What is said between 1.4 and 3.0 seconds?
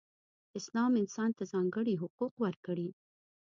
ځانګړې حقوق ورکړئ.